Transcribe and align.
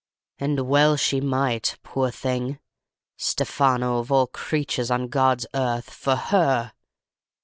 "And 0.39 0.61
well 0.61 0.97
she 0.97 1.21
might, 1.21 1.77
poor 1.83 2.09
thing! 2.09 2.57
Stefano, 3.17 3.99
of 3.99 4.11
all 4.11 4.25
creatures 4.25 4.89
on 4.89 5.09
God's 5.09 5.45
earth—for 5.53 6.15
her! 6.15 6.71